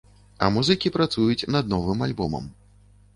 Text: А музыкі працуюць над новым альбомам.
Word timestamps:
А 0.45 0.47
музыкі 0.55 0.91
працуюць 0.95 1.47
над 1.57 1.69
новым 1.73 1.99
альбомам. 2.07 2.49